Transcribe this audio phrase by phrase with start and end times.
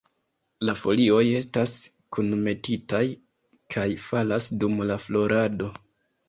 [0.67, 1.73] La folioj estas
[2.17, 3.03] kunmetitaj
[3.77, 5.71] kaj falas dum la florado.